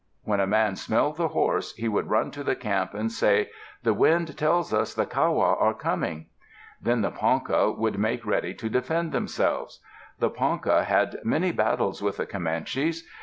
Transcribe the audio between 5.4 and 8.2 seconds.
are coming." Then the Ponca would